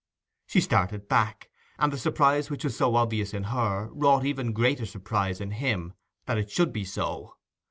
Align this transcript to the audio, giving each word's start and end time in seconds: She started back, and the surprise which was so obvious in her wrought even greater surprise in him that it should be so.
She 0.47 0.61
started 0.61 1.07
back, 1.07 1.51
and 1.77 1.93
the 1.93 1.97
surprise 1.99 2.49
which 2.49 2.63
was 2.63 2.75
so 2.75 2.95
obvious 2.95 3.35
in 3.35 3.43
her 3.43 3.87
wrought 3.91 4.25
even 4.25 4.51
greater 4.51 4.87
surprise 4.87 5.39
in 5.39 5.51
him 5.51 5.93
that 6.25 6.39
it 6.39 6.49
should 6.49 6.73
be 6.73 6.85
so. 6.85 7.35